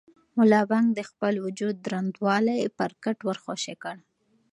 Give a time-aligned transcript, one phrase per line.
[0.37, 3.95] ملا بانګ د خپل وجود دروندوالی پر کټ ور خوشې کړ.